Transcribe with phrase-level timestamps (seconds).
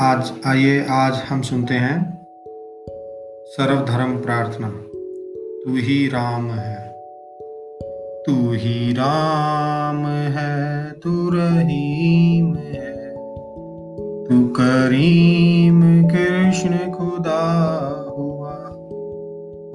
[0.00, 2.26] आज आइए, आज हम सुनते हैं
[3.44, 4.68] सर्वधर्म प्रार्थना।
[5.64, 6.92] तू ही राम है।
[8.26, 13.14] तू ही राम है, तू रहीम है।
[14.24, 17.78] तू करीम, कृष्ण खुदा
[18.16, 18.54] हुआ।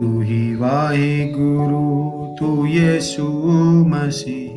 [0.00, 3.22] तू ही वाहे गुरु तू यीशु
[3.88, 4.48] मसीह।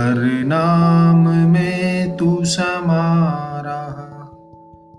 [0.00, 3.47] हर नाम में तू समा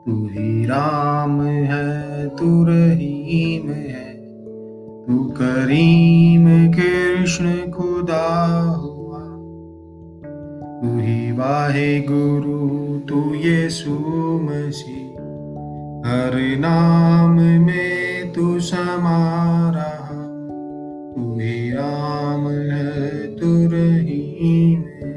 [0.10, 4.16] तू ही राम है, तू रहीम है।
[5.08, 9.20] तू करीम कृष्ण खुदा हुआ।
[10.82, 13.92] तू ही वाहे गुरु तू यीशु
[14.44, 15.10] मसीह।
[16.10, 20.26] हर नाम में तू समा रहा।
[21.16, 25.09] तू ही राम है, तू रहीम है।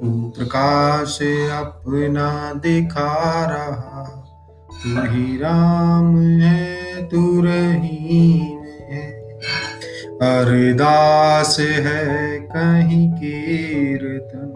[0.00, 1.18] तू प्रकाश
[1.52, 4.24] अपना दिखा रहा।
[4.70, 6.76] तू ही राम है,
[7.08, 8.58] तू रहीम
[8.94, 9.18] है।
[10.22, 13.12] अरदास है कहीं
[13.98, 14.54] कीर्तन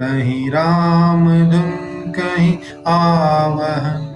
[0.00, 1.70] कहीं राम धुन,
[2.12, 4.08] कहीं आवहन।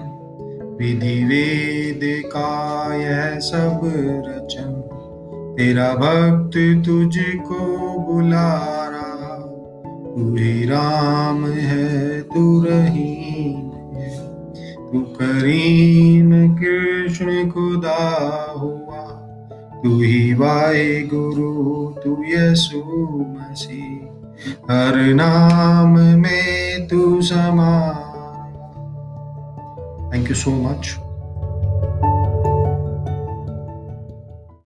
[0.79, 3.81] विधि वेद का यह सब
[4.27, 4.83] रचन।
[5.57, 7.65] तेरा भक्त तुझको
[7.99, 8.57] बुला
[8.89, 9.37] रहा।
[10.15, 14.17] तू ही राम है, तू रहीम है।
[14.91, 19.26] तू करीम, कृष्ण खुदा हुआ।
[19.83, 21.51] तू ही वाहे गुरु,
[22.03, 22.81] तू यसु
[23.29, 23.97] मसीह।
[24.71, 27.73] हर नाम में तू समा
[30.13, 30.95] थैंक यू सो मच